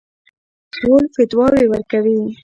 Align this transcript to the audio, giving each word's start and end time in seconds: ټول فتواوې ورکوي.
ټول 0.75 1.03
فتواوې 1.15 1.63
ورکوي. 1.69 2.21